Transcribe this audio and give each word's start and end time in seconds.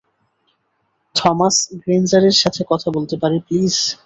Thomas 1.15 1.55
গ্রেঞ্জারের 1.81 2.35
সাথে 2.41 2.61
কথা 2.71 2.87
বলতে 2.95 3.15
পারি, 3.21 3.37
প্লিজ? 3.45 3.75